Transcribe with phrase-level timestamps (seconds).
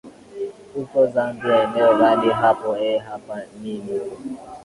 [0.75, 4.17] uko zambia eneo gani hapo ee hapa mi niko